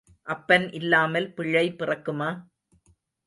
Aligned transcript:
அப்பன் 0.27 0.65
இல்லாமல் 0.71 1.27
பிள்ளை 1.33 1.65
பிறக்குமா? 1.71 2.29